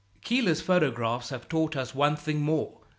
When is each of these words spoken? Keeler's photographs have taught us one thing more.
Keeler's 0.23 0.61
photographs 0.61 1.29
have 1.29 1.47
taught 1.47 1.75
us 1.77 1.93
one 1.93 2.15
thing 2.15 2.41
more. 2.41 2.79